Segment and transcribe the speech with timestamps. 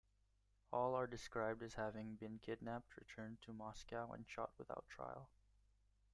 [0.73, 5.29] All are described as having been kidnapped, returned to Moscow, and shot without trial.